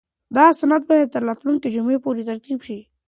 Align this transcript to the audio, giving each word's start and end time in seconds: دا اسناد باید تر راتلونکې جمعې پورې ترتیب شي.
دا 0.35 0.43
اسناد 0.53 0.83
باید 0.89 1.11
تر 1.13 1.21
راتلونکې 1.29 1.73
جمعې 1.75 1.97
پورې 2.03 2.23
ترتیب 2.29 2.59
شي. 2.67 2.79